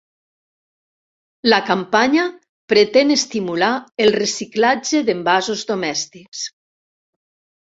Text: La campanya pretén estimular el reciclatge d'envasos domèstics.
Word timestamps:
La 1.53 1.59
campanya 1.67 2.23
pretén 2.73 3.15
estimular 3.17 3.71
el 4.07 4.15
reciclatge 4.19 5.03
d'envasos 5.11 5.67
domèstics. 5.75 6.45